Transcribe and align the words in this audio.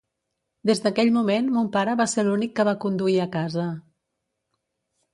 Des 0.69 0.79
d’aquell 0.85 1.11
moment, 1.17 1.51
mon 1.59 1.69
pare 1.77 1.95
va 2.01 2.09
ser 2.15 2.25
l’únic 2.31 2.57
que 2.61 2.67
va 2.73 2.77
conduir 2.87 3.23
a 3.27 3.31
casa. 3.39 3.71